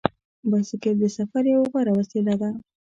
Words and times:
بایسکل 0.49 0.95
د 0.99 1.05
سفر 1.17 1.43
یوه 1.53 1.65
غوره 1.71 1.91
وسیله 1.99 2.35
ده. 2.41 2.49